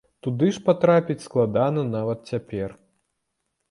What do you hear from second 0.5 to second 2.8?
ж патрапіць складана нават цяпер.